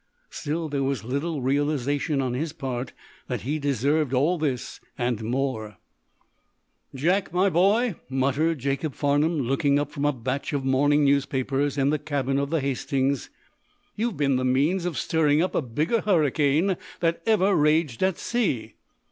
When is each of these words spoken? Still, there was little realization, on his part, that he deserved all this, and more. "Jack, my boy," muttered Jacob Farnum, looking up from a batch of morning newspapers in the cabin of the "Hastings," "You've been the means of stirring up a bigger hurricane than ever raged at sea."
Still, 0.31 0.67
there 0.67 0.81
was 0.81 1.03
little 1.03 1.43
realization, 1.43 2.23
on 2.23 2.33
his 2.33 2.53
part, 2.53 2.91
that 3.27 3.41
he 3.41 3.59
deserved 3.59 4.15
all 4.15 4.39
this, 4.39 4.79
and 4.97 5.23
more. 5.23 5.77
"Jack, 6.95 7.31
my 7.31 7.51
boy," 7.51 7.93
muttered 8.09 8.57
Jacob 8.57 8.95
Farnum, 8.95 9.41
looking 9.41 9.77
up 9.77 9.91
from 9.91 10.05
a 10.05 10.11
batch 10.11 10.53
of 10.53 10.65
morning 10.65 11.05
newspapers 11.05 11.77
in 11.77 11.91
the 11.91 11.99
cabin 11.99 12.39
of 12.39 12.49
the 12.49 12.61
"Hastings," 12.61 13.29
"You've 13.95 14.17
been 14.17 14.37
the 14.37 14.43
means 14.43 14.85
of 14.85 14.97
stirring 14.97 15.39
up 15.39 15.53
a 15.53 15.61
bigger 15.61 16.01
hurricane 16.01 16.77
than 16.99 17.17
ever 17.27 17.55
raged 17.55 18.01
at 18.01 18.17
sea." 18.17 18.73